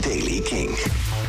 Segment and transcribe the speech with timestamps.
[0.00, 0.70] Daily King.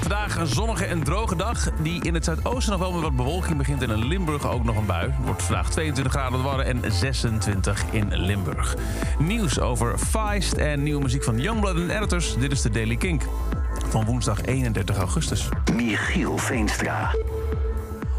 [0.00, 3.56] Vandaag een zonnige en droge dag die in het zuidoosten nog wel met wat bewolking
[3.56, 3.82] begint...
[3.82, 5.10] en in Limburg ook nog een bui.
[5.10, 8.76] Het wordt vandaag 22 graden op Wadden en 26 in Limburg.
[9.18, 12.36] Nieuws over Feist en nieuwe muziek van Youngblood en Editors.
[12.36, 13.22] Dit is de Daily Kink
[13.88, 15.48] van woensdag 31 augustus.
[15.74, 17.14] Michiel Veenstra.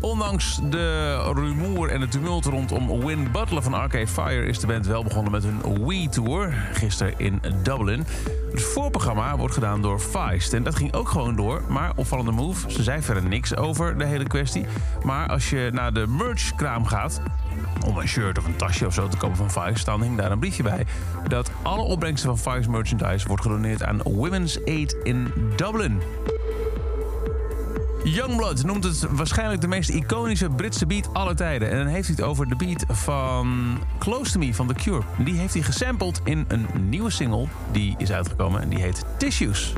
[0.00, 4.46] Ondanks de rumoer en het tumult rondom Win Butler van Arcade Fire...
[4.46, 8.06] is de band wel begonnen met hun Wii-tour, gisteren in Dublin.
[8.50, 11.62] Het voorprogramma wordt gedaan door Feist en dat ging ook gewoon door.
[11.68, 14.66] Maar opvallende move, ze zei verder niks over de hele kwestie.
[15.02, 17.20] Maar als je naar de merchkraam gaat
[17.86, 19.84] om een shirt of een tasje of zo te kopen van Feist...
[19.84, 20.86] dan hing daar een briefje bij
[21.28, 23.26] dat alle opbrengsten van Feist merchandise...
[23.26, 26.00] wordt gedoneerd aan Women's Aid in Dublin.
[28.04, 31.70] Youngblood noemt het waarschijnlijk de meest iconische Britse beat aller tijden.
[31.70, 35.02] En dan heeft hij het over de beat van Close to Me van The Cure.
[35.18, 39.72] Die heeft hij gesampled in een nieuwe single die is uitgekomen en die heet Tissues.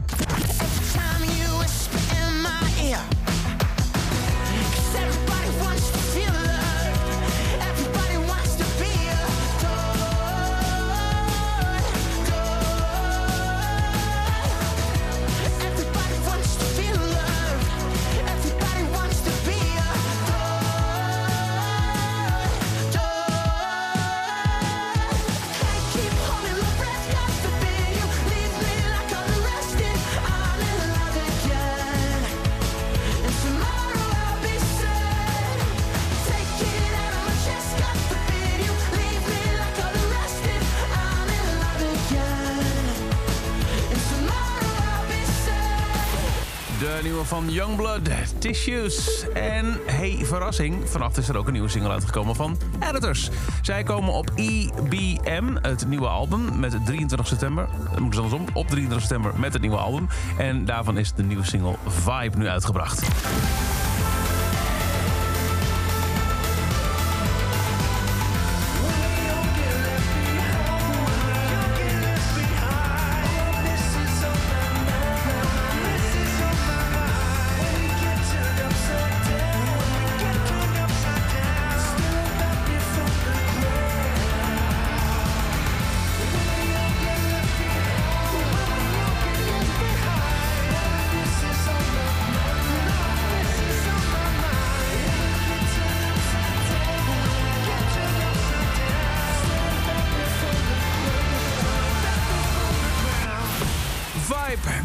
[46.80, 49.24] De nieuwe van Youngblood, Tissues.
[49.34, 52.59] En hey, verrassing, vannacht is er ook een nieuwe single uitgekomen van
[52.90, 53.30] Editors.
[53.62, 57.68] Zij komen op EBM, het nieuwe album, met 23 september.
[57.98, 60.08] Moet ik andersom, op 23 september met het nieuwe album.
[60.38, 63.08] En daarvan is de nieuwe single Vibe nu uitgebracht.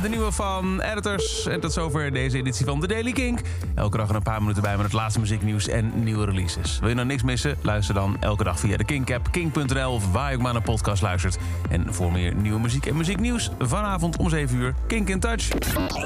[0.05, 1.47] De nieuwe van Editors.
[1.47, 3.39] En tot zover deze editie van The Daily Kink.
[3.75, 6.79] Elke dag een paar minuten bij met het laatste muzieknieuws en nieuwe releases.
[6.79, 7.57] Wil je nou niks missen?
[7.61, 9.91] Luister dan elke dag via de Kink-app, kink.nl...
[9.91, 11.37] of waar je ook maar naar podcast luistert.
[11.69, 13.49] En voor meer nieuwe muziek en muzieknieuws...
[13.59, 15.49] vanavond om 7 uur, Kink in Touch.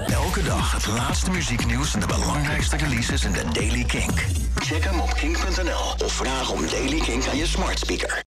[0.07, 4.25] Elke dag het laatste muzieknieuws en de belangrijkste releases in de Daily Kink.
[4.55, 8.17] Check hem op kink.nl of vraag om Daily Kink aan je smart speaker.